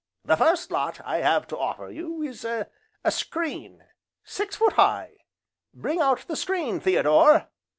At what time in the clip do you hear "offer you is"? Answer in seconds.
1.59-2.43